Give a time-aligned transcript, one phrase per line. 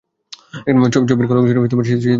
[0.93, 2.09] ছবির কলা-কুশলীরা সেদিন উপস্থিত ছিলেন।